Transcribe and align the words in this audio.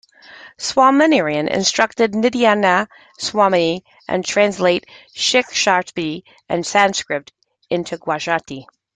Swaminarayan 0.57 1.47
instructed 1.47 2.13
Nityanand 2.15 2.87
Swami 3.19 3.83
to 4.09 4.23
translate 4.23 4.87
Shikshapatri 5.15 6.23
from 6.49 6.63
Sanskrit 6.63 7.31
into 7.69 7.99
Gujarati. 7.99 8.65